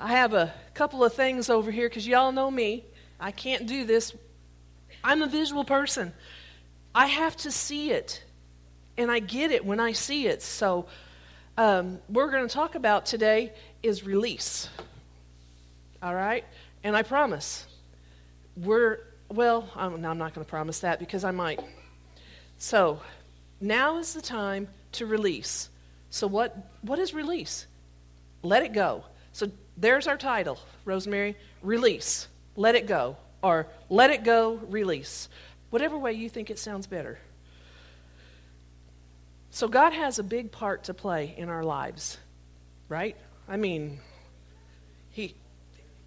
[0.00, 2.84] I have a couple of things over here because y'all know me.
[3.18, 4.14] I can't do this.
[5.02, 6.12] I'm a visual person.
[6.94, 8.22] I have to see it,
[8.96, 10.40] and I get it when I see it.
[10.40, 10.86] So,
[11.56, 14.68] um, we're going to talk about today is release.
[16.00, 16.44] All right?
[16.84, 17.66] And I promise,
[18.56, 21.60] we're, well, I'm, I'm not going to promise that because I might.
[22.56, 23.00] So,
[23.60, 25.70] now is the time to release.
[26.10, 27.66] So, what, what is release?
[28.44, 29.02] Let it go.
[29.32, 29.50] So,
[29.80, 32.28] there's our title, Rosemary Release.
[32.56, 33.16] Let it go.
[33.42, 35.28] Or let it go, release.
[35.70, 37.20] Whatever way you think it sounds better.
[39.50, 42.18] So, God has a big part to play in our lives,
[42.88, 43.16] right?
[43.48, 44.00] I mean,
[45.10, 45.34] He,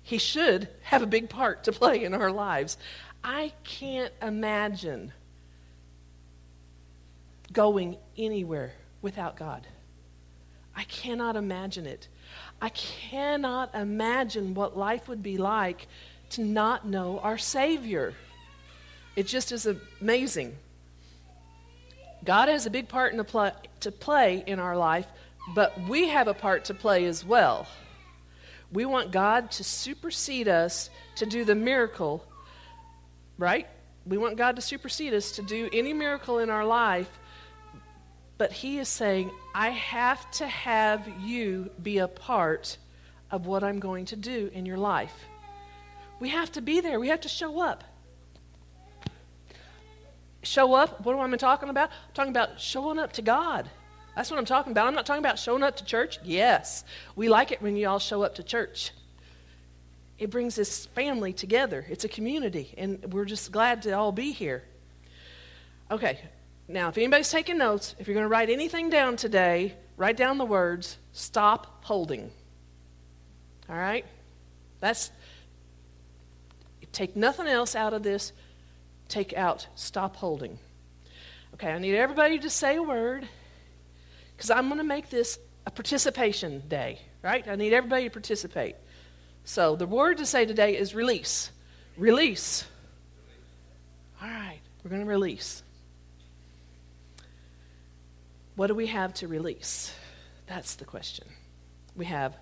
[0.03, 2.77] he should have a big part to play in our lives.
[3.23, 5.13] I can't imagine
[7.53, 9.67] going anywhere without God.
[10.75, 12.07] I cannot imagine it.
[12.61, 15.87] I cannot imagine what life would be like
[16.31, 18.13] to not know our Savior.
[19.15, 19.67] It just is
[19.99, 20.55] amazing.
[22.23, 25.07] God has a big part in pl- to play in our life,
[25.55, 27.67] but we have a part to play as well.
[28.71, 32.23] We want God to supersede us to do the miracle,
[33.37, 33.67] right?
[34.05, 37.09] We want God to supersede us to do any miracle in our life,
[38.41, 42.75] but He is saying, I have to have you be a part
[43.29, 45.13] of what I'm going to do in your life.
[46.19, 47.83] We have to be there, we have to show up.
[50.41, 51.89] Show up, what am I talking about?
[51.91, 53.69] I'm talking about showing up to God.
[54.15, 54.87] That's what I'm talking about.
[54.87, 56.17] I'm not talking about showing up to church.
[56.23, 56.83] Yes,
[57.15, 58.91] we like it when you all show up to church.
[60.17, 61.85] It brings this family together.
[61.87, 64.63] It's a community, and we're just glad to all be here.
[65.91, 66.17] Okay,
[66.71, 70.37] now if anybody's taking notes, if you're going to write anything down today, write down
[70.37, 72.31] the words stop holding.
[73.69, 74.05] All right?
[74.79, 75.11] That's
[76.91, 78.33] take nothing else out of this.
[79.07, 80.59] Take out stop holding.
[81.53, 83.27] Okay, I need everybody to say a word
[84.35, 87.47] because I'm going to make this a participation day, right?
[87.47, 88.75] I need everybody to participate.
[89.43, 91.51] So the word to say today is release.
[91.97, 92.65] Release.
[94.21, 95.63] All right, we're going to release.
[98.55, 99.93] What do we have to release?
[100.47, 101.27] That's the question.
[101.95, 102.35] We have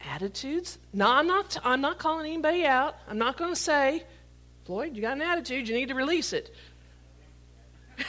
[0.00, 0.78] attitudes.
[0.92, 2.96] No, I'm not, I'm not calling anybody out.
[3.08, 4.04] I'm not going to say,
[4.64, 6.54] Floyd, you got an attitude, you need to release it.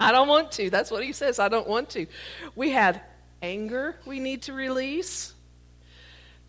[0.00, 0.70] I don't want to.
[0.70, 1.38] That's what he says.
[1.38, 2.06] I don't want to.
[2.54, 3.00] We have
[3.42, 5.34] anger we need to release.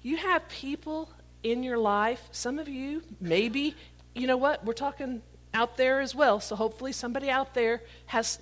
[0.04, 1.10] You have people
[1.42, 3.76] in your life, some of you, maybe,
[4.16, 4.64] you know what?
[4.64, 5.22] We're talking
[5.54, 6.40] out there as well.
[6.40, 8.40] So hopefully somebody out there has,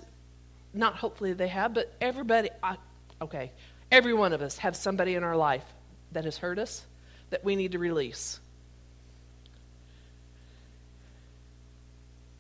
[0.74, 2.78] not hopefully they have, but everybody, I,
[3.22, 3.52] okay,
[3.92, 5.66] every one of us have somebody in our life
[6.12, 6.86] that has hurt us
[7.30, 8.40] that we need to release.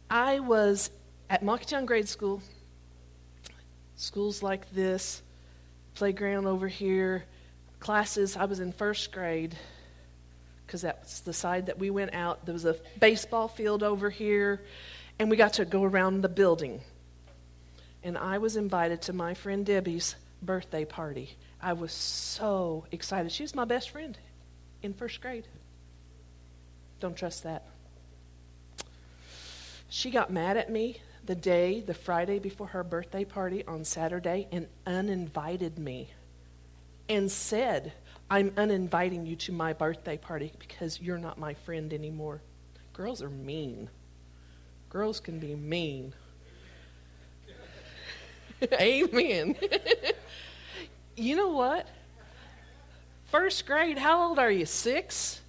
[0.09, 0.89] I was
[1.29, 2.41] at Mockatown Grade School
[3.95, 5.21] schools like this,
[5.93, 7.23] playground over here,
[7.79, 8.35] classes.
[8.35, 9.55] I was in first grade
[10.65, 12.45] because that's the side that we went out.
[12.45, 14.61] There was a baseball field over here,
[15.19, 16.81] and we got to go around the building.
[18.03, 21.37] And I was invited to my friend Debbie's birthday party.
[21.61, 23.31] I was so excited.
[23.31, 24.17] She was my best friend
[24.81, 25.47] in first grade.
[26.99, 27.67] Don't trust that.
[29.89, 34.47] She got mad at me the day, the Friday before her birthday party on Saturday,
[34.51, 36.09] and uninvited me
[37.09, 37.93] and said,
[38.29, 42.41] I'm uninviting you to my birthday party because you're not my friend anymore.
[42.93, 43.89] Girls are mean.
[44.89, 46.13] Girls can be mean.
[48.73, 49.55] Amen.
[51.15, 51.87] you know what?
[53.25, 54.65] First grade, how old are you?
[54.65, 55.41] Six?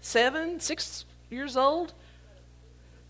[0.00, 0.60] Seven?
[0.60, 1.94] Six years old?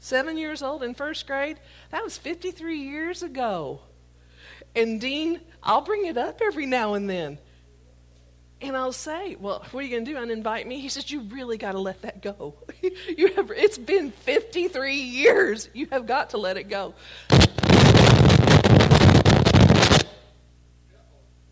[0.01, 1.59] seven years old in first grade.
[1.91, 3.81] That was 53 years ago.
[4.75, 7.39] And Dean, I'll bring it up every now and then.
[8.63, 10.19] And I'll say, Well, what are you going to do?
[10.19, 10.81] Uninvite me?
[10.81, 12.55] He says, You really got to let that go.
[13.17, 15.69] you have, it's been 53 years.
[15.73, 16.95] You have got to let it go.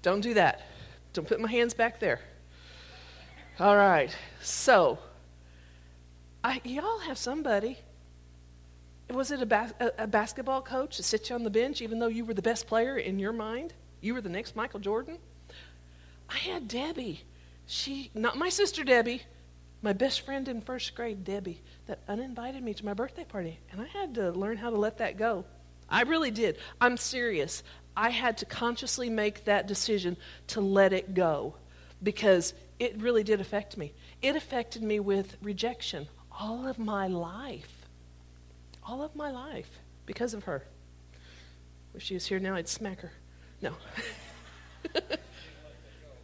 [0.03, 0.62] Don't do that.
[1.12, 2.21] Don't put my hands back there.
[3.59, 4.15] All right.
[4.41, 4.99] So,
[6.45, 7.79] I, y'all have somebody
[9.11, 11.99] was it a, bas- a, a, basketball coach to sit you on the bench even
[11.99, 13.73] though you were the best player in your mind?
[14.00, 15.19] You were the next Michael Jordan?
[16.29, 17.23] I had Debbie.
[17.67, 19.23] She, not my sister Debbie,
[19.83, 23.59] my best friend in first grade, Debbie, that uninvited me to my birthday party.
[23.73, 25.45] And I had to learn how to let that go.
[25.89, 26.59] I really did.
[26.81, 27.62] I'm serious.
[27.99, 30.17] I had to consciously make that decision
[30.49, 31.55] to let it go.
[32.00, 33.93] because it really did affect me.
[34.23, 37.89] It affected me with rejection all of my life.
[38.87, 39.69] All of my life
[40.06, 40.62] because of her.
[41.95, 43.11] If she was here now, I'd smack her.
[43.61, 43.73] No.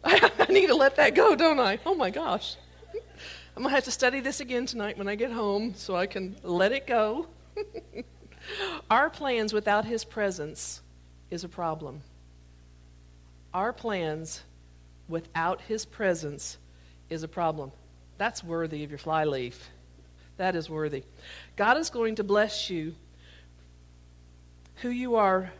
[0.05, 1.79] I, I need to let that go, don't I?
[1.85, 2.55] Oh my gosh.
[3.57, 6.05] I'm going to have to study this again tonight when I get home so I
[6.05, 7.27] can let it go.
[8.89, 10.81] Our plans without His presence
[11.29, 12.01] is a problem.
[13.53, 14.43] Our plans
[15.07, 16.57] without His presence
[17.09, 17.71] is a problem.
[18.17, 19.69] That's worthy of your flyleaf.
[20.37, 21.03] That is worthy.
[21.55, 22.95] God is going to bless you
[24.77, 25.51] who you are.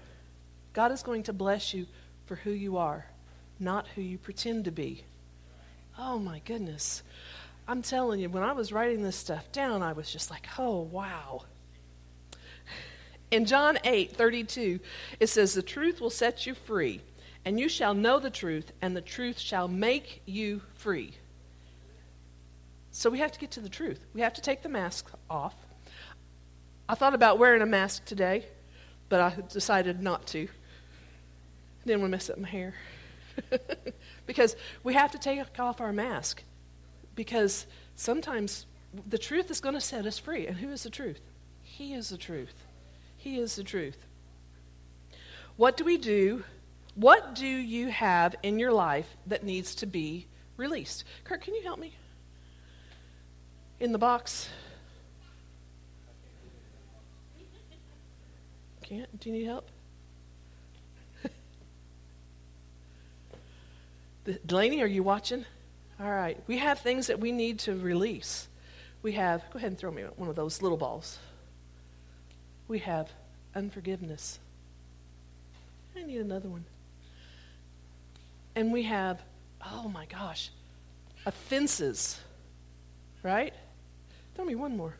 [0.73, 1.85] God is going to bless you
[2.25, 3.05] for who you are,
[3.59, 5.03] not who you pretend to be.
[5.97, 7.03] Oh my goodness.
[7.67, 10.81] I'm telling you, when I was writing this stuff down, I was just like, oh,
[10.81, 11.43] wow.
[13.35, 14.79] In John 8 32,
[15.19, 17.01] it says, The truth will set you free,
[17.43, 21.11] and you shall know the truth, and the truth shall make you free.
[22.91, 23.99] So we have to get to the truth.
[24.13, 25.53] We have to take the mask off.
[26.87, 28.45] I thought about wearing a mask today,
[29.09, 30.47] but I decided not to.
[31.85, 32.73] Didn't want to mess up my hair.
[34.25, 36.41] because we have to take off our mask.
[37.15, 37.67] Because
[37.97, 38.65] sometimes
[39.09, 40.47] the truth is going to set us free.
[40.47, 41.19] And who is the truth?
[41.63, 42.64] He is the truth.
[43.25, 43.97] He is the truth.
[45.57, 46.43] What do we do?
[46.93, 50.27] What do you have in your life that needs to be
[50.57, 51.03] released?
[51.23, 51.95] Kurt, can you help me?
[53.79, 54.47] in the box?
[58.81, 59.19] Can't?
[59.19, 59.67] Do you need help?
[64.45, 65.45] Delaney, are you watching?
[65.99, 66.41] All right.
[66.47, 68.47] We have things that we need to release.
[69.01, 71.17] We have, go ahead and throw me one of those little balls.
[72.67, 73.11] We have
[73.53, 74.39] unforgiveness.
[75.95, 76.65] I need another one.
[78.55, 79.21] And we have,
[79.65, 80.49] oh my gosh,
[81.25, 82.19] offenses,
[83.23, 83.53] right?
[84.35, 84.95] Throw me one more.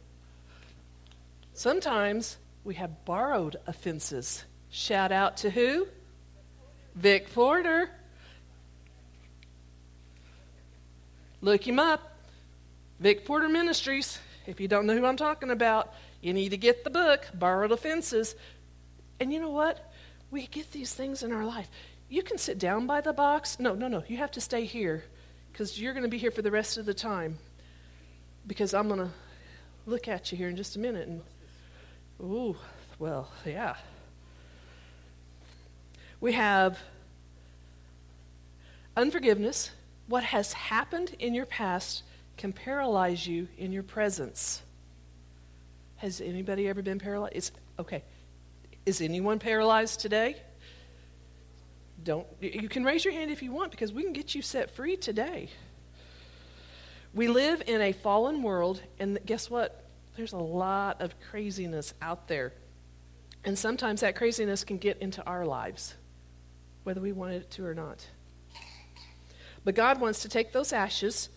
[1.54, 4.44] Sometimes we have borrowed offenses.
[4.70, 5.88] Shout out to who?
[6.96, 7.90] Vic Porter.
[11.42, 12.18] Look him up.
[13.00, 14.20] Vic Porter Ministries.
[14.48, 15.94] If you don't know who I'm talking about,
[16.26, 18.34] you need to get the book, Borrowed Offenses.
[19.20, 19.94] And you know what?
[20.32, 21.70] We get these things in our life.
[22.10, 23.60] You can sit down by the box.
[23.60, 24.04] No, no, no.
[24.08, 25.04] You have to stay here
[25.52, 27.38] because you're going to be here for the rest of the time.
[28.48, 29.12] Because I'm going to
[29.86, 31.08] look at you here in just a minute.
[31.08, 31.22] And,
[32.20, 32.58] ooh,
[32.98, 33.76] well, yeah.
[36.20, 36.80] We have
[38.98, 39.70] unforgiveness.
[40.08, 42.02] What has happened in your past
[42.36, 44.64] can paralyze you in your presence.
[46.06, 47.36] Has anybody ever been paralyzed?
[47.36, 48.04] Is, okay.
[48.86, 50.36] Is anyone paralyzed today?
[52.04, 54.70] Don't you can raise your hand if you want because we can get you set
[54.70, 55.50] free today.
[57.16, 59.84] We live in a fallen world, and guess what?
[60.16, 62.54] There's a lot of craziness out there.
[63.44, 65.96] And sometimes that craziness can get into our lives,
[66.84, 68.06] whether we want it to or not.
[69.64, 71.30] But God wants to take those ashes,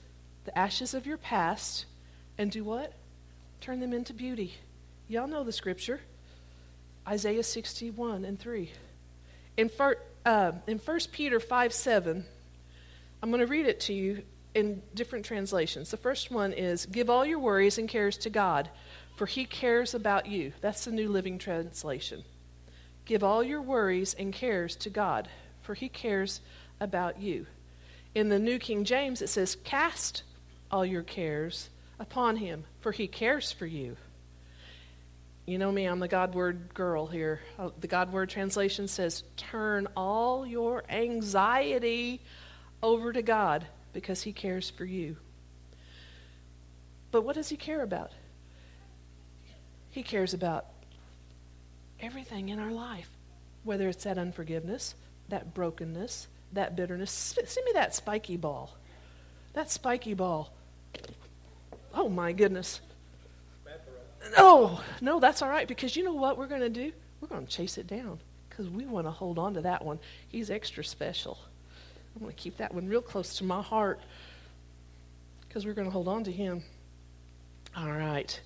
[0.44, 1.86] the ashes of your past,
[2.36, 2.92] and do what?
[3.60, 4.54] Turn them into beauty.
[5.08, 6.00] Y'all know the scripture
[7.06, 8.70] Isaiah 61 and 3.
[9.56, 12.24] In, fir- uh, in 1 Peter 5 7,
[13.22, 14.22] I'm going to read it to you
[14.54, 15.90] in different translations.
[15.90, 18.68] The first one is Give all your worries and cares to God,
[19.16, 20.52] for he cares about you.
[20.60, 22.24] That's the New Living Translation.
[23.04, 25.28] Give all your worries and cares to God,
[25.62, 26.40] for he cares
[26.80, 27.46] about you.
[28.14, 30.22] In the New King James, it says, Cast
[30.70, 33.96] all your cares upon him, for he cares for you.
[35.46, 37.40] You know me, I'm the God Word girl here.
[37.58, 42.20] Uh, the God Word translation says, Turn all your anxiety
[42.82, 45.16] over to God because he cares for you.
[47.10, 48.12] But what does he care about?
[49.90, 50.66] He cares about
[51.98, 53.08] everything in our life,
[53.64, 54.94] whether it's that unforgiveness,
[55.28, 57.10] that brokenness, that bitterness.
[57.10, 58.76] Send me that spiky ball.
[59.54, 60.52] That spiky ball.
[61.94, 62.80] Oh my goodness.
[64.36, 66.92] Oh, no, that's all right because you know what we're going to do?
[67.20, 68.18] We're going to chase it down
[68.48, 69.98] because we want to hold on to that one.
[70.28, 71.38] He's extra special.
[72.14, 74.00] I'm going to keep that one real close to my heart
[75.46, 76.62] because we're going to hold on to him.
[77.76, 78.40] All right.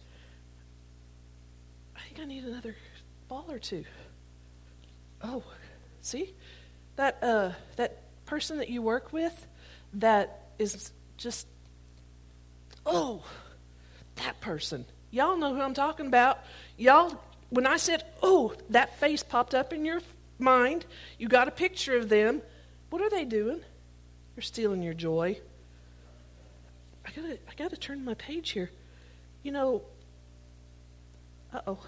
[1.96, 2.76] I think I need another
[3.28, 3.84] ball or two.
[5.22, 5.42] Oh,
[6.00, 6.34] see?
[6.96, 9.46] That uh that person that you work with
[9.94, 11.46] that is just
[12.86, 13.24] oh,
[14.16, 14.84] that person.
[15.10, 16.38] Y'all know who I'm talking about.
[16.76, 17.20] Y'all
[17.50, 20.00] when I said, "Oh, that face popped up in your
[20.38, 20.86] mind,
[21.18, 22.40] you got a picture of them
[22.92, 23.62] what are they doing?
[24.36, 25.38] You're stealing your joy.
[27.06, 28.70] I gotta, I gotta turn my page here.
[29.42, 29.82] You know,
[31.54, 31.78] uh oh.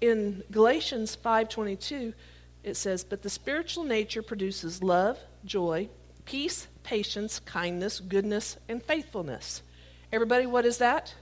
[0.00, 2.14] In Galatians 5:22,
[2.62, 5.88] it says, "But the spiritual nature produces love, joy,
[6.24, 9.62] peace, patience, kindness, goodness, and faithfulness."
[10.12, 11.14] Everybody, what is that?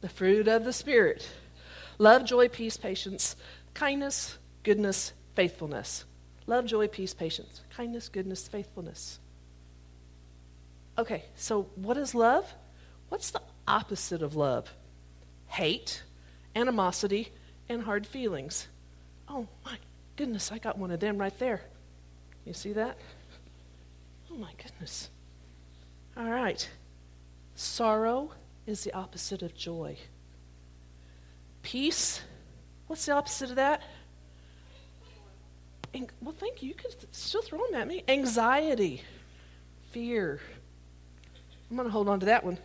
[0.00, 1.28] The fruit of the Spirit.
[1.98, 3.36] Love, joy, peace, patience,
[3.74, 6.04] kindness, goodness, faithfulness.
[6.46, 9.18] Love, joy, peace, patience, kindness, goodness, faithfulness.
[10.98, 12.52] Okay, so what is love?
[13.08, 14.72] What's the opposite of love?
[15.46, 16.02] Hate,
[16.54, 17.32] animosity,
[17.68, 18.68] and hard feelings.
[19.28, 19.76] Oh my
[20.16, 21.62] goodness, I got one of them right there.
[22.44, 22.98] You see that?
[24.30, 25.10] Oh my goodness.
[26.16, 26.68] All right.
[27.54, 28.32] Sorrow
[28.66, 29.96] is the opposite of joy.
[31.62, 32.22] Peace,
[32.86, 33.82] what's the opposite of that?
[36.20, 36.68] well, thank you.
[36.68, 38.04] You could still throw them at me.
[38.08, 39.02] Anxiety,
[39.90, 40.40] fear.
[41.68, 42.58] I'm going to hold on to that one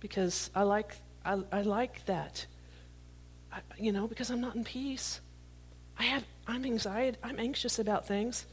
[0.00, 2.46] because I like, I, I like that.
[3.52, 5.20] I, you know, because I'm not in peace.
[5.98, 7.18] I have, I'm anxiety.
[7.22, 8.46] I'm anxious about things.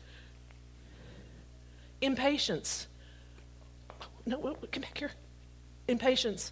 [2.04, 2.88] Impatience.
[4.26, 5.12] No, well, come back here.
[5.88, 6.52] Impatience.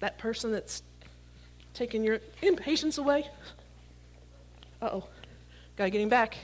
[0.00, 0.82] That person that's
[1.74, 3.28] taking your impatience away.
[4.80, 5.08] Uh oh.
[5.76, 6.38] Gotta get him back.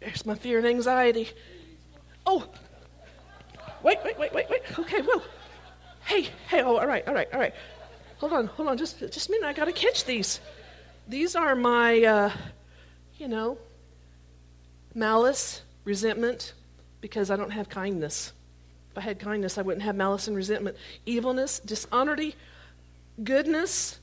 [0.00, 1.30] There's my fear and anxiety.
[2.26, 2.48] Oh!
[3.84, 4.62] Wait, wait, wait, wait, wait.
[4.78, 5.22] Okay, whoa.
[6.04, 7.54] Hey, hey, oh, all right, all right, all right.
[8.18, 9.46] Hold on, hold on, just, just a minute.
[9.46, 10.40] I gotta catch these.
[11.06, 12.32] These are my, uh,
[13.16, 13.58] you know,
[14.92, 16.54] malice, resentment,
[17.00, 18.32] because I don't have kindness.
[18.92, 20.76] If I had kindness, I wouldn't have malice and resentment.
[21.06, 22.34] Evilness, dishonesty,
[23.22, 23.98] goodness,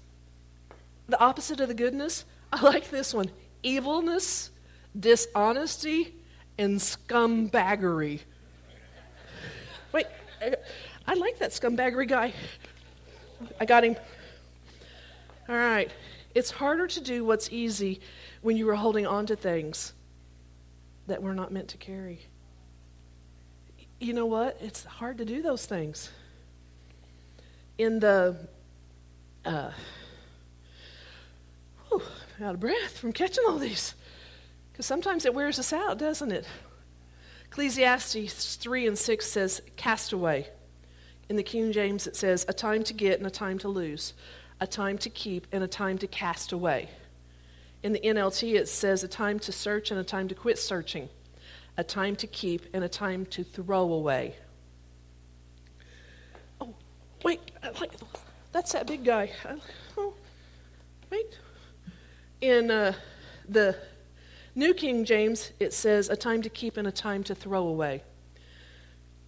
[1.07, 2.25] the opposite of the goodness.
[2.51, 3.29] I like this one
[3.63, 4.51] evilness,
[4.99, 6.13] dishonesty,
[6.57, 8.21] and scumbaggery.
[9.91, 10.05] Wait,
[11.07, 12.33] I like that scumbaggery guy.
[13.59, 13.95] I got him.
[15.47, 15.91] All right.
[16.35, 18.01] It's harder to do what's easy
[18.41, 19.93] when you are holding on to things
[21.09, 22.27] that we're not meant to carry
[23.99, 24.57] you know what?
[24.61, 26.09] It's hard to do those things.
[27.77, 28.35] In the,
[29.45, 29.71] uh,
[31.87, 32.01] whew,
[32.37, 33.93] I'm out of breath from catching all these.
[34.71, 36.45] Because sometimes it wears us out, doesn't it?
[37.45, 40.47] Ecclesiastes 3 and 6 says, castaway.
[41.27, 44.13] In the King James, it says, a time to get and a time to lose,
[44.61, 46.89] a time to keep and a time to cast away.
[47.81, 51.09] In the NLT, it says, a time to search and a time to quit searching
[51.79, 54.35] a time to keep, and a time to throw away.
[56.59, 56.75] Oh,
[57.23, 57.39] wait,
[58.51, 59.31] that's that big guy.
[59.97, 60.13] Oh,
[61.09, 61.39] wait.
[62.41, 62.93] In uh,
[63.47, 63.77] the
[64.55, 68.03] New King James, it says, a time to keep and a time to throw away.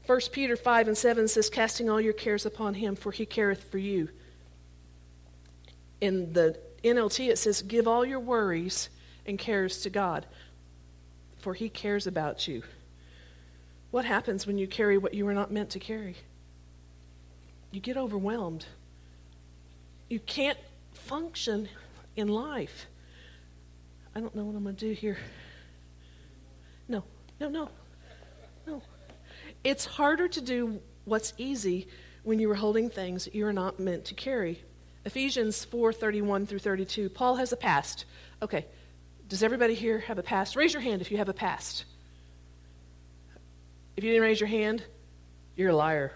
[0.06, 3.64] 1 Peter 5 and 7 says, Casting all your cares upon him, for he careth
[3.72, 4.10] for you.
[6.02, 8.90] In the NLT, it says, Give all your worries
[9.26, 10.26] and cares to God
[11.42, 12.64] for he cares about you.
[13.90, 16.16] What happens when you carry what you were not meant to carry?
[17.72, 18.66] You get overwhelmed.
[20.08, 20.58] You can't
[20.94, 21.68] function
[22.16, 22.86] in life.
[24.16, 25.18] I don't know what I'm going to do here.
[26.88, 27.04] No,
[27.40, 27.70] no, no,
[28.68, 28.82] no.
[29.64, 31.88] It's harder to do what's easy
[32.24, 34.62] when you are holding things that you are not meant to carry.
[35.06, 37.10] Ephesians 4 31 through 32.
[37.10, 38.06] Paul has a past.
[38.42, 38.66] Okay,
[39.28, 40.56] does everybody here have a past?
[40.56, 41.86] Raise your hand if you have a past.
[43.98, 44.84] If you didn't raise your hand,
[45.56, 46.12] you're a liar.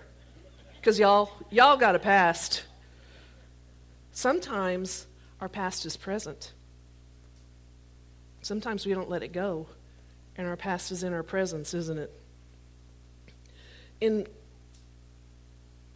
[0.76, 2.64] Because y'all, y'all got a past.
[4.12, 5.08] Sometimes
[5.42, 6.54] our past is present.
[8.42, 9.68] Sometimes we don't let it go,
[10.38, 12.14] and our past is in our presence, isn't it?
[14.00, 14.28] In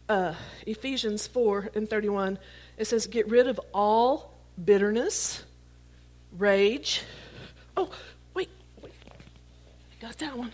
[0.08, 0.34] uh,
[0.66, 2.38] Ephesians 4 and 31,
[2.76, 5.44] it says, Get rid of all bitterness
[6.36, 7.02] rage.
[7.76, 7.90] Oh,
[8.34, 8.50] wait,
[8.82, 8.92] wait.
[10.00, 10.52] Got that one.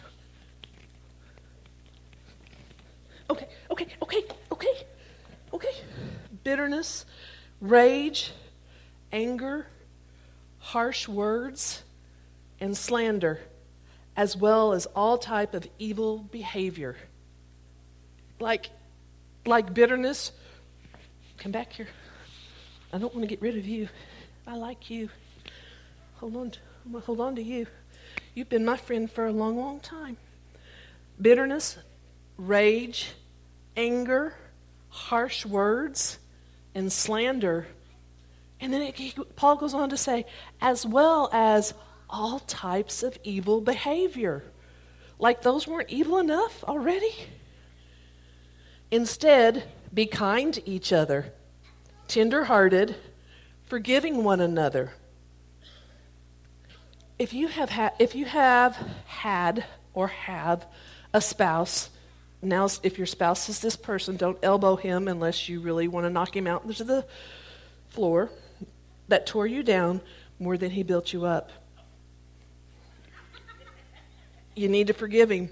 [3.28, 4.86] Okay, okay, okay, okay,
[5.52, 5.68] okay.
[6.44, 7.04] Bitterness,
[7.60, 8.32] rage,
[9.12, 9.66] anger,
[10.58, 11.82] harsh words,
[12.60, 13.40] and slander,
[14.16, 16.96] as well as all type of evil behavior.
[18.38, 18.70] Like,
[19.44, 20.32] like bitterness.
[21.38, 21.88] Come back here.
[22.92, 23.88] I don't want to get rid of you.
[24.46, 25.08] I like you.
[26.16, 26.50] Hold on.
[26.50, 27.66] To, I'm going to hold on to you.
[28.34, 30.16] You've been my friend for a long, long time.
[31.20, 31.78] Bitterness,
[32.36, 33.12] rage,
[33.76, 34.34] anger,
[34.88, 36.18] harsh words,
[36.74, 37.66] and slander.
[38.60, 40.26] And then it, Paul goes on to say,
[40.60, 41.74] as well as
[42.08, 44.44] all types of evil behavior.
[45.18, 47.14] Like those weren't evil enough already?
[48.90, 51.32] Instead, be kind to each other,
[52.08, 52.96] tender-hearted,
[53.64, 54.92] forgiving one another.
[57.18, 60.66] If you have ha- if you have had or have
[61.12, 61.88] a spouse,
[62.42, 66.10] now if your spouse is this person, don't elbow him unless you really want to
[66.10, 67.06] knock him out to the
[67.88, 68.30] floor
[69.08, 70.00] that tore you down
[70.38, 71.50] more than he built you up.
[74.54, 75.50] You need to forgive him.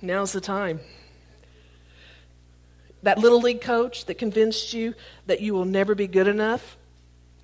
[0.00, 0.80] Now's the time.
[3.02, 4.94] That little league coach that convinced you
[5.26, 6.76] that you will never be good enough,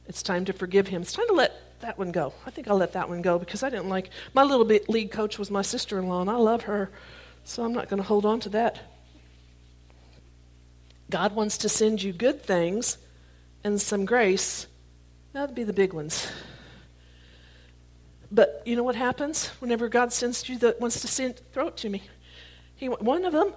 [0.07, 1.03] it's time to forgive him.
[1.03, 2.33] It's time to let that one go.
[2.47, 5.11] I think I'll let that one go because I didn't like my little bit league
[5.11, 6.91] coach was my sister in law, and I love her,
[7.45, 8.81] so I'm not going to hold on to that.
[11.11, 12.99] God wants to send you good things
[13.65, 14.67] and some grace.
[15.33, 16.29] That'd be the big ones.
[18.31, 21.77] But you know what happens whenever God sends you that wants to send throw it
[21.79, 22.03] to me?
[22.77, 23.55] He one of them.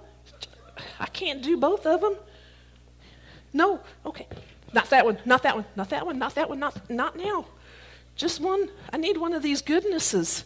[0.98, 2.16] I can't do both of them.
[3.52, 4.26] No, okay,
[4.72, 7.46] not that one, not that one, not that one, not that one, not not now.
[8.16, 8.68] Just one.
[8.92, 10.44] I need one of these goodnesses.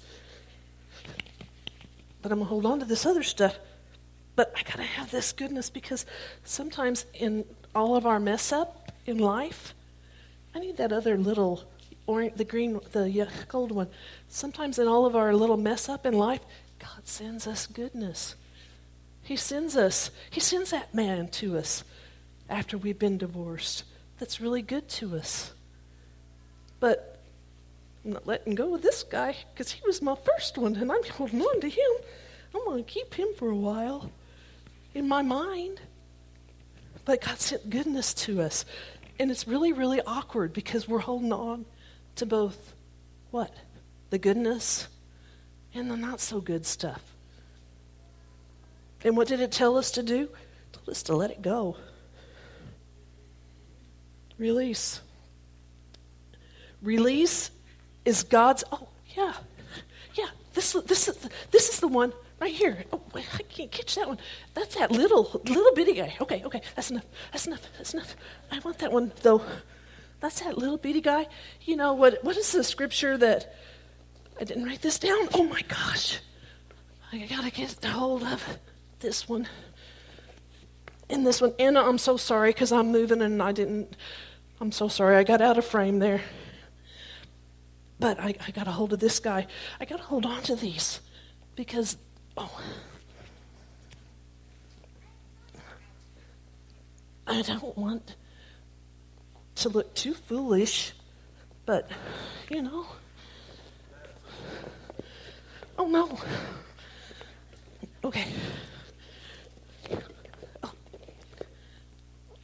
[2.22, 3.58] But I'm gonna hold on to this other stuff.
[4.34, 6.06] But I gotta have this goodness because
[6.44, 9.74] sometimes in all of our mess up in life,
[10.54, 11.64] I need that other little
[12.06, 13.88] the green, the gold one.
[14.28, 16.40] Sometimes in all of our little mess up in life,
[16.78, 18.36] God sends us goodness.
[19.26, 21.84] He sends us, He sends that man to us
[22.48, 23.84] after we've been divorced
[24.18, 25.52] that's really good to us.
[26.80, 27.20] But
[28.04, 31.02] I'm not letting go of this guy because he was my first one and I'm
[31.04, 31.90] holding on to him.
[32.54, 34.10] I'm going to keep him for a while
[34.94, 35.80] in my mind.
[37.04, 38.64] But God sent goodness to us.
[39.18, 41.64] And it's really, really awkward because we're holding on
[42.16, 42.74] to both
[43.30, 43.52] what?
[44.10, 44.88] The goodness
[45.74, 47.02] and the not so good stuff.
[49.06, 50.22] And what did it tell us to do?
[50.22, 51.76] It told us to let it go.
[54.36, 55.00] Release.
[56.82, 57.52] Release
[58.04, 58.64] is God's.
[58.72, 59.34] Oh, yeah.
[60.14, 60.26] Yeah.
[60.54, 62.84] This, this, is, this is the one right here.
[62.92, 64.18] Oh, I can't catch that one.
[64.54, 66.16] That's that little, little bitty guy.
[66.20, 66.62] Okay, okay.
[66.74, 67.06] That's enough.
[67.30, 67.62] That's enough.
[67.76, 68.16] That's enough.
[68.50, 69.40] I want that one, though.
[70.18, 71.28] That's that little bitty guy.
[71.60, 73.54] You know, what, what is the scripture that
[74.40, 75.28] I didn't write this down?
[75.32, 76.18] Oh my gosh.
[77.12, 78.58] I gotta get a hold of
[79.00, 79.48] this one.
[81.08, 81.54] And this one.
[81.58, 83.96] Anna, I'm so sorry because I'm moving and I didn't.
[84.60, 85.16] I'm so sorry.
[85.16, 86.22] I got out of frame there.
[87.98, 89.46] But I, I got a hold of this guy.
[89.80, 91.00] I got to hold on to these
[91.54, 91.96] because,
[92.36, 92.60] oh,
[97.26, 98.16] I don't want
[99.56, 100.92] to look too foolish,
[101.64, 101.90] but,
[102.50, 102.86] you know.
[105.78, 106.18] Oh no.
[108.04, 108.26] Okay.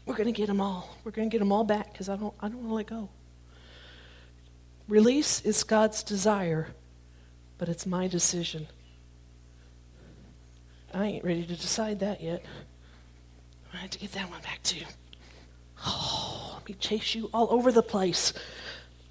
[0.07, 0.97] We're going to get them all.
[1.05, 2.87] We're going to get them all back because I don't, I don't want to let
[2.87, 3.09] go.
[4.89, 6.69] Release is God's desire,
[7.59, 8.67] but it's my decision.
[10.93, 12.45] I ain't ready to decide that yet.
[13.73, 14.85] I have to get that one back too.
[15.87, 18.33] Oh, let me chase you all over the place.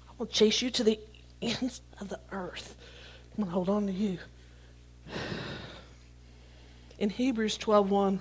[0.08, 1.00] I will chase you to the
[1.40, 2.76] ends of the earth.
[3.36, 4.18] I'm going to hold on to you.
[6.98, 8.20] In Hebrews 12:1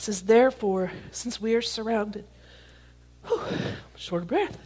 [0.00, 2.24] says, Therefore, since we are surrounded,
[3.26, 3.40] whew,
[3.96, 4.58] short of breath,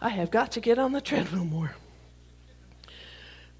[0.00, 1.74] I have got to get on the treadmill more.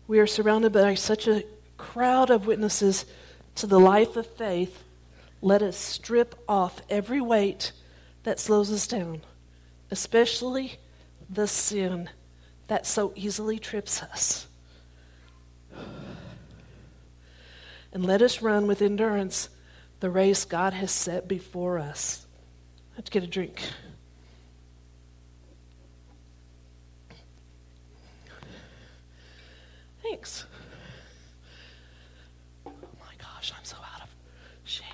[0.07, 1.45] We are surrounded by such a
[1.77, 3.07] crowd of witnesses
[3.57, 4.85] to the life of faith.
[5.41, 7.73] Let us strip off every weight
[8.25, 9.23] that slows us down,
[9.91, 10.79] especially
[11.31, 12.09] the sin
[12.69, 14.47] that so easily trips us.
[17.93, 19.49] And let us run with endurance
[20.01, 22.27] the race God has set before us.
[22.97, 23.61] Let's get a drink.
[30.03, 30.47] Thanks.
[32.67, 34.09] Oh my gosh, I'm so out of
[34.65, 34.85] shape.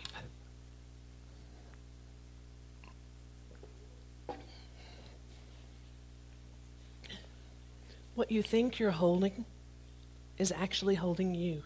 [8.14, 9.45] What you think you're holding
[10.38, 11.62] is actually holding you.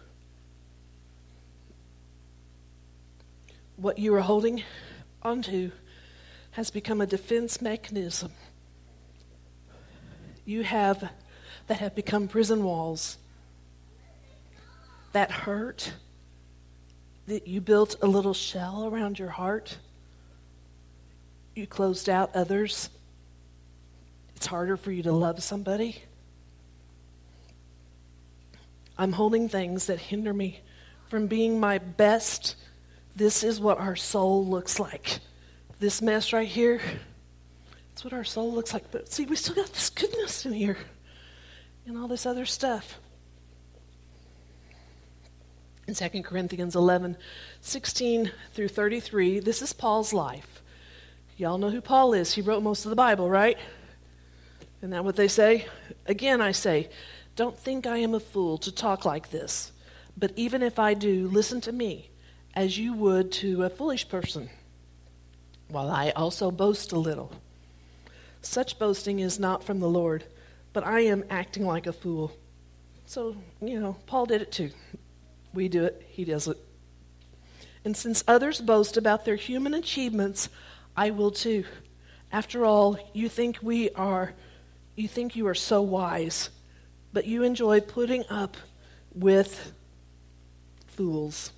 [3.81, 4.65] What you are holding
[5.23, 5.71] onto
[6.51, 8.33] has become a defense mechanism.
[10.45, 11.09] You have
[11.69, 13.19] that have become prison walls.
[15.13, 15.93] That hurt,
[17.29, 19.79] that you built a little shell around your heart.
[21.55, 22.91] You closed out others.
[24.35, 26.03] It's harder for you to love somebody.
[28.99, 30.63] I'm holding things that hinder me
[31.09, 32.57] from being my best.
[33.19, 35.19] This is what our soul looks like.
[35.81, 36.81] This mess right here,
[37.89, 38.93] that's what our soul looks like.
[38.93, 40.79] But see, we still got this goodness in here
[41.85, 43.01] and all this other stuff.
[45.89, 47.17] In 2 Corinthians 11,
[47.61, 50.63] 16 through 33, this is Paul's life.
[51.37, 52.35] Y'all know who Paul is.
[52.35, 53.59] He wrote most of the Bible, right?
[54.79, 55.67] Isn't that what they say?
[56.07, 56.89] Again, I say,
[57.35, 59.73] don't think I am a fool to talk like this.
[60.17, 62.11] But even if I do, listen to me
[62.59, 64.51] as you would to a foolish person,
[65.69, 67.31] while I also boast a little.
[68.43, 70.25] Such boasting is not from the Lord,
[70.73, 72.33] but I am acting like a fool.
[73.07, 74.73] So, you know, Paul did it too.
[75.55, 76.57] We do it, he does it.
[77.85, 80.49] And since others boast about their human achievements,
[80.97, 81.63] I will too.
[82.33, 84.35] After all, you think we are,
[84.97, 86.51] you think you are so wise,
[87.13, 88.57] but you enjoy putting up
[89.15, 89.73] with
[90.89, 91.53] fools.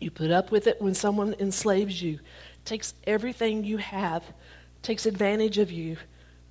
[0.00, 2.20] You put up with it when someone enslaves you,
[2.64, 4.22] takes everything you have,
[4.82, 5.96] takes advantage of you,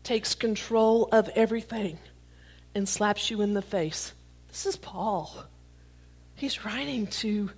[0.04, 1.98] takes control of everything,
[2.76, 4.14] and slaps you in the face.
[4.50, 5.46] This is Paul.
[6.36, 7.52] He's writing to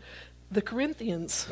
[0.51, 1.47] the Corinthians.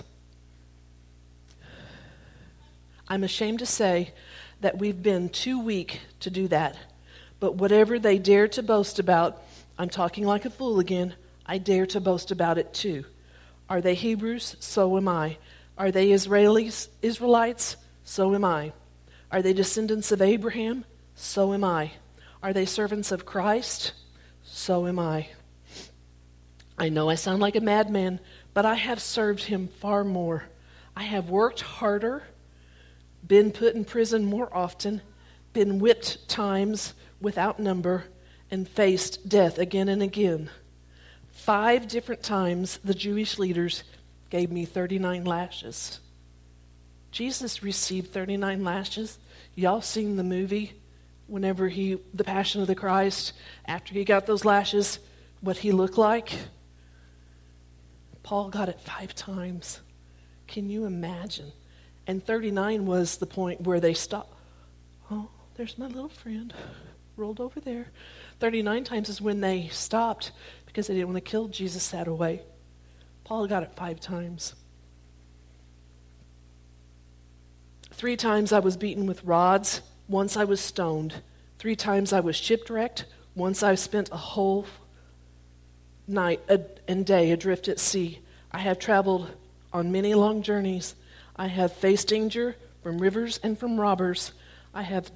[3.07, 4.13] I'm ashamed to say
[4.61, 6.77] that we've been too weak to do that.
[7.39, 9.41] But whatever they dare to boast about,
[9.77, 13.05] I'm talking like a fool again, I dare to boast about it too.
[13.69, 14.55] Are they Hebrews?
[14.59, 15.37] So am I.
[15.77, 17.77] Are they Israelis, Israelites?
[18.03, 18.73] So am I.
[19.31, 20.85] Are they descendants of Abraham?
[21.15, 21.91] So am I.
[22.41, 23.93] Are they servants of Christ?
[24.43, 25.29] So am I.
[26.77, 28.19] I know I sound like a madman,
[28.53, 30.43] but I have served him far more.
[30.95, 32.23] I have worked harder
[33.27, 35.01] been put in prison more often,
[35.53, 38.05] been whipped times without number,
[38.49, 40.49] and faced death again and again.
[41.47, 43.85] Five different times the Jewish leaders
[44.29, 46.01] gave me 39 lashes.
[47.11, 49.17] Jesus received 39 lashes.
[49.55, 50.73] Y'all seen the movie
[51.27, 53.31] whenever he, The Passion of the Christ,
[53.65, 54.99] after he got those lashes,
[55.39, 56.37] what he looked like?
[58.23, 59.79] Paul got it five times.
[60.47, 61.53] Can you imagine?
[62.07, 64.37] And 39 was the point where they stopped.
[65.09, 66.53] Oh, there's my little friend.
[67.15, 67.87] Rolled over there.
[68.41, 70.33] 39 times is when they stopped
[70.77, 72.39] because they didn't want to kill Jesus that way.
[73.23, 74.53] Paul got it five times.
[77.93, 79.81] Three times I was beaten with rods.
[80.07, 81.15] Once I was stoned.
[81.57, 83.05] Three times I was shipwrecked.
[83.33, 84.67] Once I spent a whole
[86.07, 86.41] night
[86.87, 88.19] and day adrift at sea.
[88.51, 89.31] I have traveled
[89.73, 90.93] on many long journeys.
[91.35, 94.31] I have faced danger from rivers and from robbers.
[94.75, 95.09] I have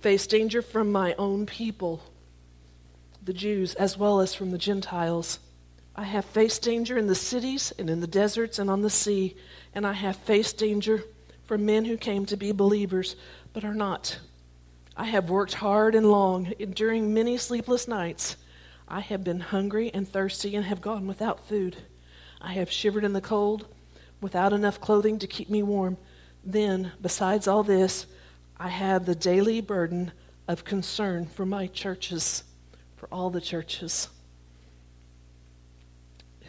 [0.00, 2.02] faced danger from my own people,
[3.26, 5.40] the Jews, as well as from the Gentiles.
[5.96, 9.36] I have faced danger in the cities and in the deserts and on the sea,
[9.74, 11.02] and I have faced danger
[11.44, 13.16] from men who came to be believers
[13.52, 14.20] but are not.
[14.96, 18.36] I have worked hard and long, during many sleepless nights.
[18.86, 21.76] I have been hungry and thirsty and have gone without food.
[22.40, 23.66] I have shivered in the cold
[24.20, 25.98] without enough clothing to keep me warm.
[26.44, 28.06] Then, besides all this,
[28.56, 30.12] I have the daily burden
[30.46, 32.44] of concern for my churches,
[32.96, 34.08] for all the churches.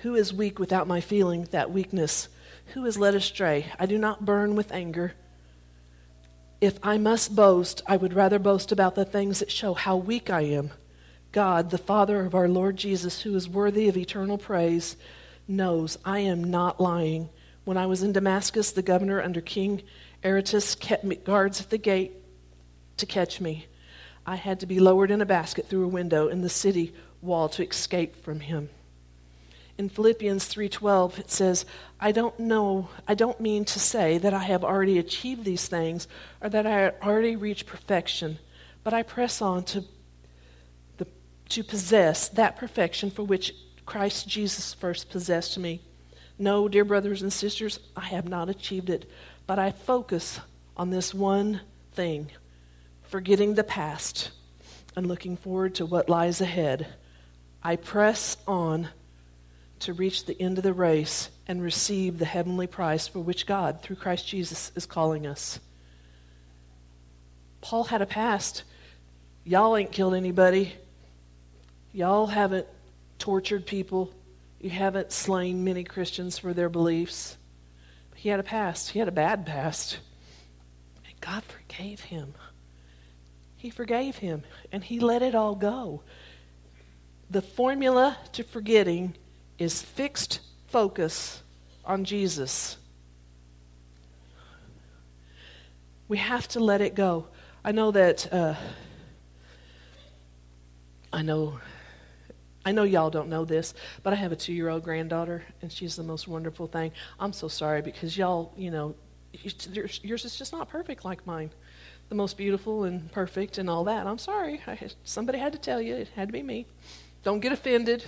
[0.01, 2.29] Who is weak without my feeling that weakness?
[2.73, 3.71] Who is led astray?
[3.79, 5.13] I do not burn with anger.
[6.59, 10.29] If I must boast, I would rather boast about the things that show how weak
[10.29, 10.71] I am.
[11.31, 14.97] God, the Father of our Lord Jesus, who is worthy of eternal praise,
[15.47, 17.29] knows I am not lying
[17.67, 19.81] when I was in Damascus, the governor under King
[20.23, 22.13] Aretas kept guards at the gate
[22.95, 23.65] to catch me.
[24.29, 27.47] I had to be lowered in a basket through a window in the city wall
[27.47, 28.69] to escape from him.
[29.77, 31.65] In Philippians 3:12 it says,
[31.97, 36.09] "I don't know, I don't mean to say that I have already achieved these things
[36.41, 38.39] or that I already reached perfection,
[38.83, 39.85] but I press on to
[40.97, 41.07] the,
[41.49, 45.79] to possess that perfection for which Christ Jesus first possessed me."
[46.37, 49.09] No, dear brothers and sisters, I have not achieved it,
[49.45, 50.41] but I focus
[50.75, 51.61] on this one
[51.93, 52.31] thing
[53.07, 54.31] forgetting the past
[54.95, 56.87] and looking forward to what lies ahead.
[57.63, 58.89] I press on
[59.79, 63.81] to reach the end of the race and receive the heavenly prize for which God,
[63.81, 65.59] through Christ Jesus, is calling us.
[67.61, 68.63] Paul had a past.
[69.43, 70.73] Y'all ain't killed anybody.
[71.93, 72.67] Y'all haven't
[73.19, 74.11] tortured people.
[74.59, 77.37] You haven't slain many Christians for their beliefs.
[78.15, 79.99] He had a past, he had a bad past.
[81.05, 82.33] And God forgave him.
[83.57, 86.03] He forgave him, and he let it all go.
[87.29, 89.15] The formula to forgetting
[89.57, 91.41] is fixed focus
[91.83, 92.77] on Jesus.
[96.07, 97.27] We have to let it go.
[97.65, 98.31] I know that.
[98.31, 98.55] Uh,
[101.11, 101.59] I know.
[102.65, 106.03] I know y'all don't know this, but I have a two-year-old granddaughter, and she's the
[106.03, 106.91] most wonderful thing.
[107.17, 108.93] I'm so sorry because y'all, you know,
[109.31, 111.49] yours, yours is just not perfect like mine.
[112.09, 114.07] The most beautiful and perfect and all that.
[114.07, 114.61] I'm sorry.
[114.65, 115.95] I, somebody had to tell you.
[115.95, 116.65] It had to be me.
[117.23, 118.03] Don't get offended.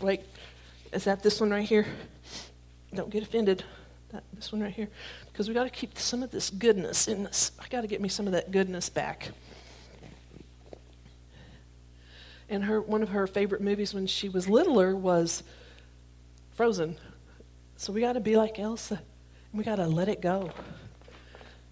[0.00, 0.26] Like,
[0.92, 1.86] is that this one right here?
[2.94, 3.62] Don't get offended.
[4.10, 4.88] That, this one right here.
[5.30, 7.52] Because we got to keep some of this goodness in this.
[7.60, 9.30] I got to get me some of that goodness back.
[12.48, 15.42] And her one of her favorite movies when she was littler was
[16.54, 16.96] Frozen.
[17.76, 19.00] So we got to be like Elsa.
[19.52, 20.50] We got to let it go.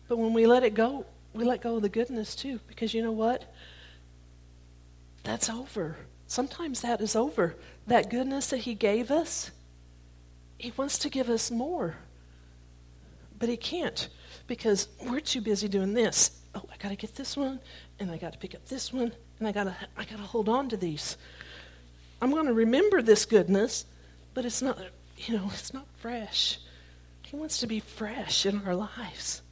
[0.09, 2.61] But when we let it go, we let go of the goodness too.
[2.67, 3.53] Because you know what?
[5.25, 5.97] That's over.
[6.27, 7.57] Sometimes that is over.
[7.87, 9.51] That goodness that He gave us,
[10.59, 11.97] He wants to give us more.
[13.39, 14.09] But He can't
[14.47, 16.41] because we're too busy doing this.
[16.55, 17.59] Oh, I got to get this one,
[17.99, 20.25] and I got to pick up this one, and I got to I got to
[20.25, 21.17] hold on to these.
[22.23, 23.85] I'm going to remember this goodness,
[24.35, 24.79] but it's not,
[25.19, 26.59] you know, it's not fresh.
[27.23, 29.43] He wants to be fresh in our lives.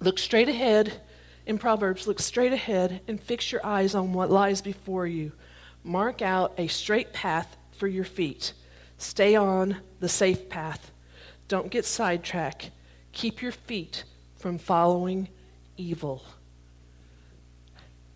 [0.00, 1.00] Look straight ahead
[1.46, 5.32] in Proverbs, look straight ahead and fix your eyes on what lies before you.
[5.82, 8.52] Mark out a straight path for your feet.
[8.98, 10.90] Stay on the safe path.
[11.48, 12.70] Don't get sidetracked.
[13.12, 14.04] Keep your feet
[14.36, 15.28] from following
[15.76, 16.22] evil.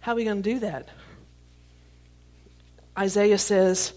[0.01, 0.89] How are we going to do that?
[2.97, 3.93] Isaiah says,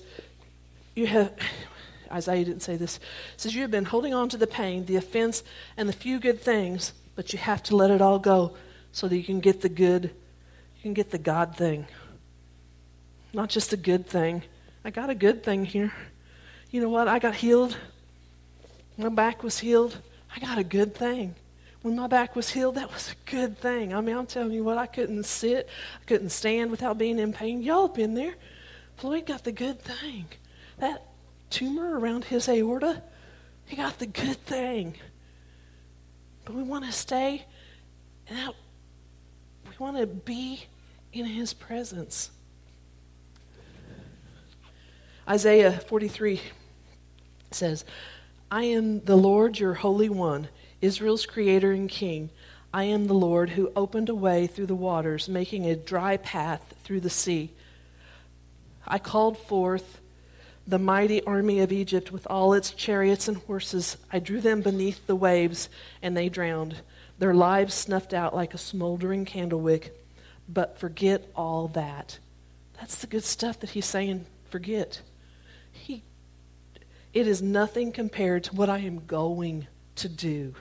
[0.96, 1.34] You have.
[2.12, 3.02] Isaiah didn't say this.
[3.36, 5.44] says, You have been holding on to the pain, the offense,
[5.76, 8.54] and the few good things, but you have to let it all go
[8.92, 11.88] so that you can get the good, you can get the God thing.
[13.34, 14.44] Not just a good thing.
[14.86, 15.92] I got a good thing here.
[16.70, 17.08] You know what?
[17.08, 17.76] I got healed.
[18.98, 19.98] My back was healed.
[20.34, 21.34] I got a good thing.
[21.82, 23.96] When my back was healed, that was a good thing.
[23.96, 25.68] I mean, I'm telling you what, I couldn't sit,
[26.00, 27.64] I couldn't stand without being in pain.
[27.64, 28.36] Y'all been there.
[28.98, 30.26] Floyd got the good thing.
[30.78, 31.04] That
[31.50, 33.02] tumor around his aorta,
[33.66, 34.96] he got the good thing.
[36.48, 37.46] But we want to stay
[38.30, 38.56] and that
[39.66, 40.64] we want to be
[41.12, 42.32] in his presence.
[45.28, 46.40] Isaiah 43
[47.52, 47.84] says,
[48.50, 50.48] I am the Lord your Holy One,
[50.80, 52.30] Israel's Creator and King.
[52.74, 56.76] I am the Lord who opened a way through the waters, making a dry path
[56.86, 57.52] through the sea.
[58.88, 60.00] I called forth
[60.68, 63.98] the mighty army of Egypt with all its chariots and horses.
[64.12, 65.70] I drew them beneath the waves,
[66.02, 66.76] and they drowned
[67.20, 69.94] their lives snuffed out like a smoldering candle wick.
[70.50, 72.20] But forget all that.
[72.80, 75.02] That's the good stuff that he's saying, forget.
[75.72, 76.04] He,
[77.14, 80.54] it is nothing compared to what I am going to do.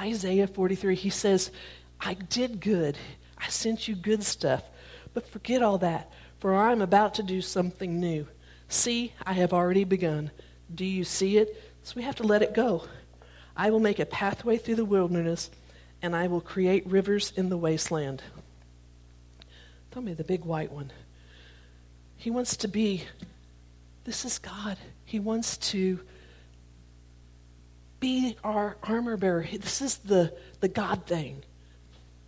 [0.00, 1.50] Isaiah 43, he says,
[2.00, 2.98] I did good.
[3.38, 4.62] I sent you good stuff.
[5.14, 8.26] But forget all that, for I am about to do something new.
[8.68, 10.30] See, I have already begun.
[10.74, 11.62] Do you see it?
[11.82, 12.84] So we have to let it go.
[13.56, 15.50] I will make a pathway through the wilderness
[16.02, 18.22] and I will create rivers in the wasteland.
[19.92, 20.92] Tell me the big white one.
[22.16, 23.04] He wants to be,
[24.04, 24.76] this is God.
[25.04, 26.00] He wants to
[28.00, 29.46] be our armor bearer.
[29.50, 31.42] This is the, the God thing,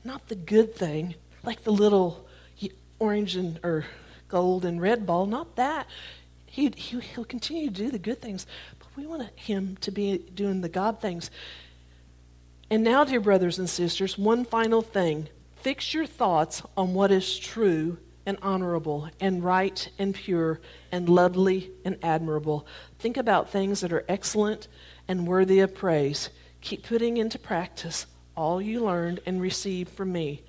[0.05, 2.27] not the good thing, like the little
[2.99, 3.85] orange and or
[4.29, 5.27] gold and red ball.
[5.27, 5.87] Not that.
[6.51, 8.47] He, he, he'll continue to do the good things,
[8.79, 11.31] but we want him to be doing the God things.
[12.71, 15.29] And now, dear brothers and sisters, one final thing.
[15.57, 20.61] Fix your thoughts on what is true and honorable and right and pure
[20.93, 22.67] and lovely and admirable.
[22.99, 24.69] Think about things that are excellent
[25.09, 26.31] and worthy of praise.
[26.61, 28.07] Keep putting into practice
[28.37, 30.43] all you learned and received from me,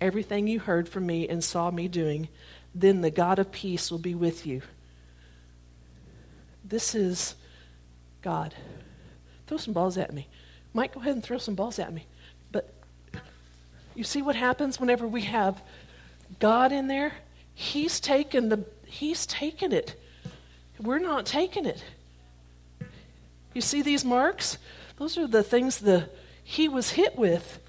[0.00, 2.28] everything you heard from me and saw me doing.
[2.74, 4.62] Then the God of peace will be with you.
[6.70, 7.34] This is
[8.22, 8.54] God.
[9.46, 10.28] Throw some balls at me.
[10.72, 12.06] Mike, go ahead and throw some balls at me.
[12.52, 12.72] But
[13.94, 15.60] you see what happens whenever we have
[16.38, 17.12] God in there?
[17.54, 20.00] He's taken the He's taken it.
[20.80, 21.82] We're not taking it.
[23.54, 24.58] You see these marks?
[24.96, 26.08] Those are the things the
[26.42, 27.60] he was hit with.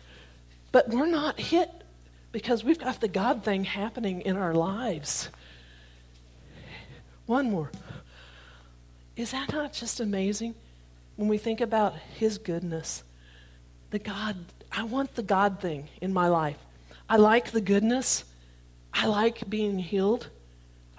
[0.71, 1.69] But we're not hit
[2.31, 5.29] because we've got the God thing happening in our lives.
[7.25, 7.71] One more.
[9.15, 10.55] Is that not just amazing?
[11.21, 13.03] when we think about His goodness,
[13.91, 14.37] the God,
[14.71, 16.57] I want the God thing in my life.
[17.07, 18.23] I like the goodness.
[18.91, 20.29] I like being healed.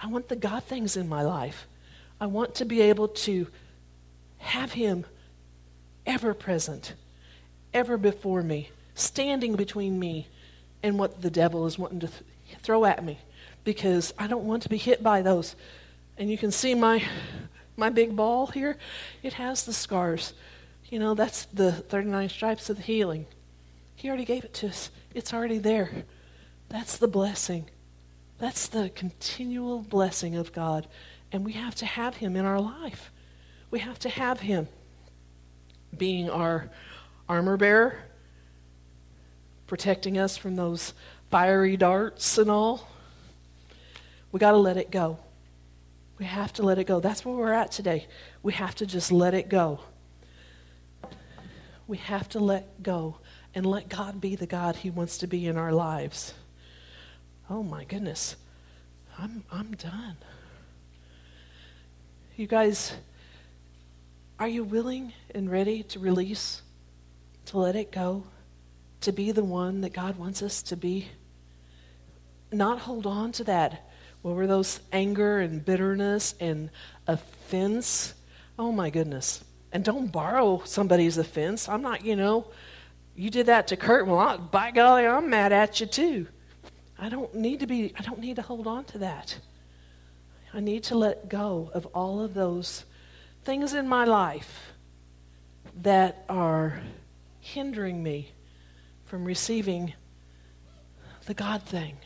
[0.01, 1.67] I want the God things in my life.
[2.21, 3.49] I want to be able to
[4.39, 5.07] have Him
[6.07, 6.95] ever present,
[7.75, 10.29] ever before me, standing between me
[10.85, 12.23] and what the devil is wanting to th-
[12.61, 13.19] throw at me
[13.65, 15.57] because I don't want to be hit by those.
[16.17, 17.03] And you can see my
[17.77, 18.77] my big ball here,
[19.23, 20.35] it has the scars.
[20.91, 23.27] You know, that's the 39 stripes of the healing.
[23.95, 24.91] He already gave it to us.
[25.15, 26.05] It's already there.
[26.69, 27.67] That's the blessing.
[28.39, 30.87] That's the continual blessing of God.
[31.31, 33.11] And we have to have Him in our life.
[33.71, 34.69] We have to have Him
[35.97, 36.71] being our
[37.29, 38.05] armor bearer,
[39.67, 40.93] protecting us from those
[41.31, 42.89] fiery darts and all.
[44.31, 45.19] We got to let it go.
[46.23, 47.01] We have to let it go.
[47.01, 48.07] That's where we're at today.
[48.45, 49.81] We have to just let it go.
[51.89, 53.17] We have to let go
[53.57, 56.33] and let God be the God He wants to be in our lives.
[57.51, 58.37] Oh my goodness.
[59.19, 60.17] I'm, I'm done.
[62.37, 62.93] You guys,
[64.39, 66.63] are you willing and ready to release,
[67.47, 68.23] to let it go,
[69.01, 71.09] to be the one that God wants us to be?
[72.53, 73.89] Not hold on to that
[74.23, 76.71] what were those anger and bitterness and
[77.07, 78.15] offense?
[78.59, 79.45] Oh my goodness.
[79.73, 81.69] And don't borrow somebody's offense.
[81.69, 82.47] I'm not, you know,
[83.17, 84.07] you did that to Kurt.
[84.07, 86.27] Well, I, by golly, I'm mad at you too.
[86.99, 89.37] I don't need to be, I don't need to hold on to that.
[90.55, 92.85] I need to let go of all of those
[93.43, 94.73] things in my life
[95.83, 96.81] that are
[97.41, 98.31] hindering me
[99.05, 99.95] from receiving
[101.27, 101.97] the God thing.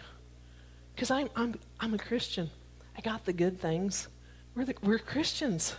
[0.97, 2.49] Because I'm, I'm, I'm a Christian.
[2.97, 4.09] I got the good things.
[4.55, 5.77] We're, the, we're Christians.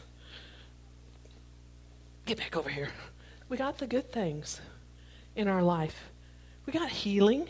[2.28, 2.90] Get back over here.
[3.50, 4.62] We got the good things
[5.36, 6.12] in our life.
[6.68, 7.50] We got healing.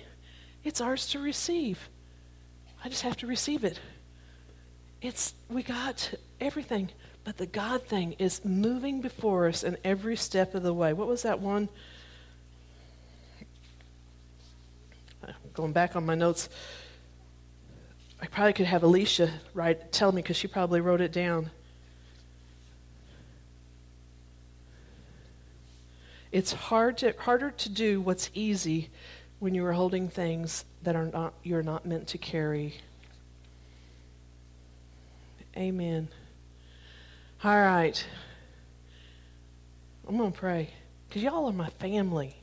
[0.64, 1.90] It's ours to receive.
[2.86, 3.82] I just have to receive it.
[5.02, 6.90] It's we got everything,
[7.26, 10.94] but the God thing is moving before us in every step of the way.
[10.94, 11.68] What was that one?
[15.54, 16.48] Going back on my notes.
[18.22, 21.52] I probably could have Alicia write, tell me because she probably wrote it down.
[26.32, 28.90] It's hard to, harder to do what's easy
[29.40, 32.76] when you are holding things that are not, you're not meant to carry.
[35.56, 36.08] Amen.
[37.44, 38.04] All right.
[40.08, 40.70] I'm going to pray
[41.08, 42.36] because y'all are my family.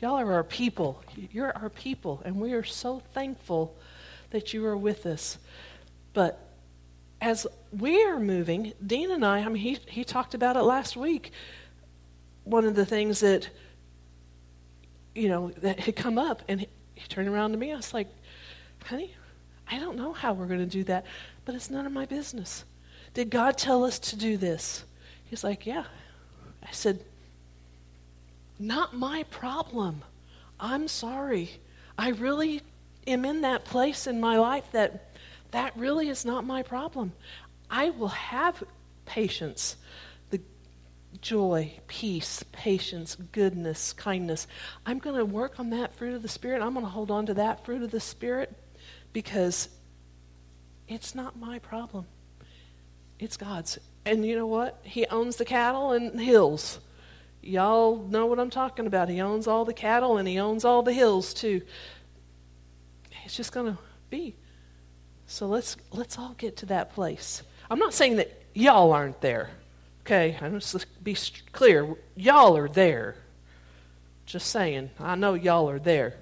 [0.00, 1.02] Y'all are our people.
[1.32, 3.76] You're our people, and we are so thankful
[4.34, 5.38] that you are with us.
[6.12, 6.40] But
[7.20, 10.96] as we are moving, Dean and I, I mean, he, he talked about it last
[10.96, 11.30] week.
[12.42, 13.48] One of the things that,
[15.14, 17.72] you know, that had come up, and he, he turned around to me.
[17.72, 18.08] I was like,
[18.84, 19.14] honey,
[19.70, 21.06] I don't know how we're going to do that,
[21.44, 22.64] but it's none of my business.
[23.14, 24.84] Did God tell us to do this?
[25.26, 25.84] He's like, yeah.
[26.60, 26.98] I said,
[28.58, 30.02] not my problem.
[30.58, 31.50] I'm sorry.
[31.96, 32.62] I really
[33.06, 35.10] am in that place in my life that
[35.50, 37.12] that really is not my problem.
[37.70, 38.62] I will have
[39.06, 39.76] patience,
[40.30, 40.40] the
[41.20, 44.46] joy, peace, patience, goodness, kindness.
[44.84, 46.62] I'm going to work on that fruit of the Spirit.
[46.62, 48.52] I'm going to hold on to that fruit of the Spirit
[49.12, 49.68] because
[50.88, 52.06] it's not my problem.
[53.18, 53.78] It's God's.
[54.04, 54.80] And you know what?
[54.82, 56.80] He owns the cattle and hills.
[57.42, 59.08] Y'all know what I'm talking about.
[59.08, 61.62] He owns all the cattle and he owns all the hills too.
[63.24, 63.78] It's just going to
[64.10, 64.36] be.
[65.26, 67.42] So let's let's all get to that place.
[67.70, 69.50] I'm not saying that y'all aren't there.
[70.02, 71.16] Okay, I'm just be
[71.52, 71.96] clear.
[72.14, 73.16] Y'all are there.
[74.26, 74.90] Just saying.
[75.00, 76.14] I know y'all are there.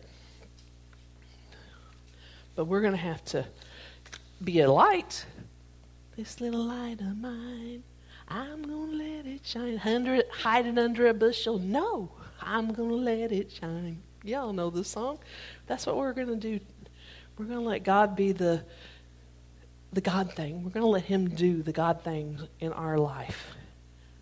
[2.55, 3.45] But we're going to have to
[4.43, 5.25] be a light.
[6.17, 7.83] This little light of mine,
[8.29, 9.79] I'm going to let it shine.
[9.79, 11.59] Hide it under a bushel.
[11.59, 14.03] No, I'm going to let it shine.
[14.23, 15.19] Y'all know the song.
[15.67, 16.61] That's what we're going to do
[17.39, 18.63] we're going to let God be the,
[19.93, 20.65] the God thing.
[20.65, 23.47] We're going to let Him do the God things in our life.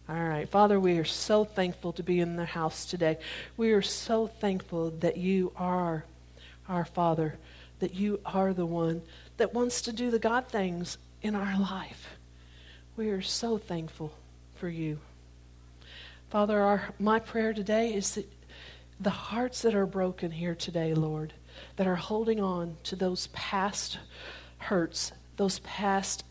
[0.09, 0.49] All right.
[0.49, 3.19] Father, we are so thankful to be in the house today.
[3.57, 6.05] We are so thankful that you are
[6.69, 7.39] our Father,
[7.79, 9.03] that you are the one
[9.37, 12.17] that wants to do the God things in our life.
[12.97, 14.13] We are so thankful
[14.57, 14.99] for you.
[16.29, 18.31] Father, our, my prayer today is that
[19.01, 21.33] the hearts that are broken here today, Lord,
[21.77, 23.99] that are holding on to those past
[24.59, 26.25] hurts, those past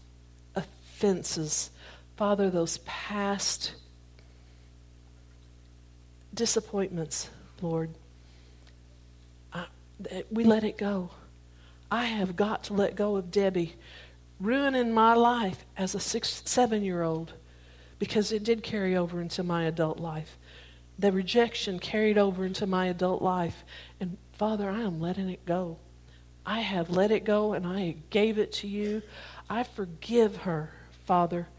[0.55, 1.71] offenses.
[2.15, 3.73] Father, those past
[6.33, 7.29] disappointments,
[7.61, 7.89] Lord.
[9.53, 9.65] I,
[10.31, 11.11] we let it go.
[11.91, 13.75] I have got to let go of Debbie
[14.39, 17.33] ruining my life as a six, seven year old
[17.97, 20.37] because it did carry over into my adult life.
[20.97, 23.63] The rejection carried over into my adult life.
[23.99, 25.79] And Father, I am letting it go.
[26.45, 29.01] I have let it go and I gave it to you.
[29.49, 30.71] I forgive her,
[31.03, 31.49] Father.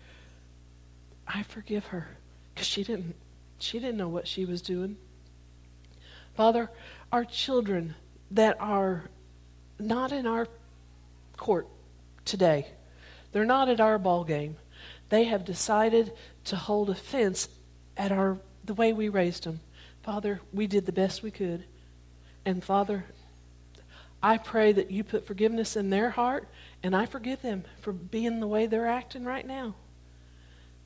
[1.28, 2.09] I forgive her
[2.55, 3.14] because she didn't
[3.59, 4.97] she didn't know what she was doing.
[6.35, 6.70] Father,
[7.12, 7.97] our children
[8.31, 9.11] that are
[9.78, 10.49] not in our
[11.37, 11.68] court
[12.24, 12.66] today,
[13.33, 14.57] they're not at our ball game.
[15.11, 16.12] They have decided
[16.45, 17.51] to hold offense
[17.99, 19.61] at our the way we raised them.
[20.03, 21.64] Father, we did the best we could.
[22.45, 23.05] And Father,
[24.22, 26.49] I pray that you put forgiveness in their heart,
[26.82, 29.74] and I forgive them for being the way they're acting right now.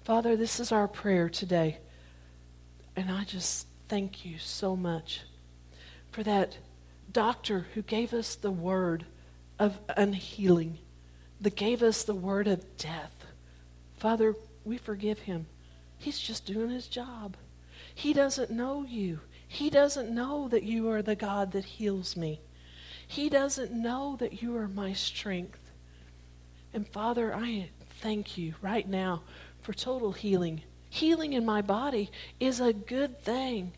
[0.04, 1.78] Father, this is our prayer today.
[2.96, 5.22] And I just thank you so much
[6.10, 6.58] for that
[7.10, 9.04] doctor who gave us the word
[9.58, 10.78] of unhealing,
[11.40, 13.26] that gave us the word of death.
[13.96, 14.34] Father,
[14.64, 15.46] we forgive him.
[15.98, 17.36] He's just doing his job.
[17.94, 19.20] He doesn't know you.
[19.48, 22.40] He doesn't know that you are the God that heals me.
[23.06, 25.60] He doesn't know that you are my strength.
[26.72, 27.70] And Father, I
[28.00, 29.22] thank you right now
[29.60, 30.62] for total healing.
[30.90, 33.72] Healing in my body is a good thing.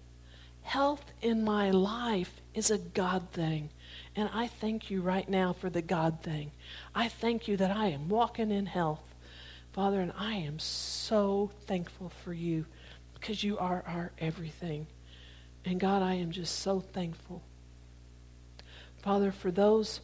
[0.63, 3.71] Health in my life is a God thing.
[4.17, 6.53] And I thank you right now for the God thing.
[6.95, 9.15] I thank you that I am walking in health.
[9.73, 12.65] Father, and I am so thankful for you
[13.15, 14.87] because you are our everything.
[15.67, 17.43] And God, I am just so thankful.
[19.03, 20.01] Father, for those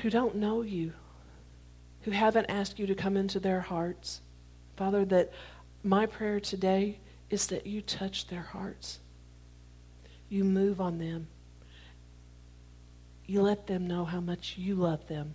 [0.00, 0.92] who don't know you,
[2.02, 4.20] who haven't asked you to come into their hearts,
[4.76, 5.32] Father, that
[5.82, 6.98] my prayer today
[7.30, 9.00] is that you touch their hearts.
[10.28, 11.26] You move on them.
[13.26, 15.34] You let them know how much you love them.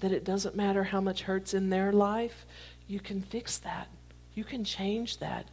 [0.00, 2.46] That it doesn't matter how much hurts in their life,
[2.88, 3.86] you can fix that.
[4.34, 5.46] You can change that.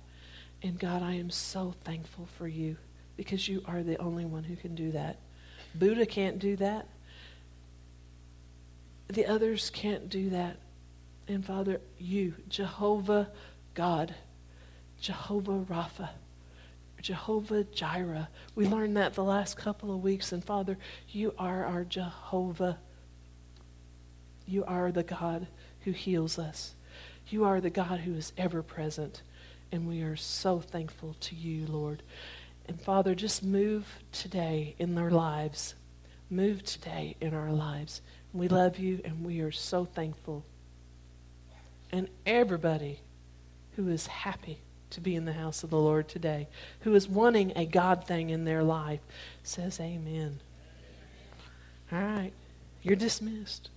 [0.64, 2.78] And God, I am so thankful for you
[3.16, 5.18] because you are the only one who can do that.
[5.76, 6.88] Buddha can't do that.
[9.10, 10.58] The others can't do that.
[11.28, 13.30] And Father, you, Jehovah
[13.74, 14.16] God,
[15.00, 16.10] Jehovah Rapha,
[17.02, 18.30] Jehovah Jireh.
[18.56, 20.32] We learned that the last couple of weeks.
[20.32, 20.78] And Father,
[21.10, 22.80] you are our Jehovah.
[24.48, 25.48] You are the God
[25.82, 26.76] who heals us.
[27.30, 29.22] You are the God who is ever present.
[29.72, 32.04] And we are so thankful to you, Lord.
[32.68, 35.76] And Father, just move today in their lives.
[36.30, 38.02] Move today in our lives.
[38.34, 40.44] We love you and we are so thankful.
[41.92, 43.00] And everybody
[43.76, 44.60] who is happy
[44.90, 46.48] to be in the house of the Lord today,
[46.82, 49.00] who is wanting a God thing in their life,
[49.44, 50.40] says amen.
[51.92, 52.34] All right.
[52.82, 53.70] You're dismissed.